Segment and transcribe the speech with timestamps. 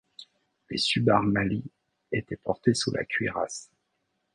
[0.71, 1.63] Les subarmalis
[2.11, 3.69] étaient portés sous la cuirasse.